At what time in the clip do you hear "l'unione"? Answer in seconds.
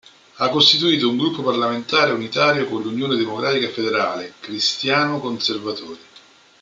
2.81-3.15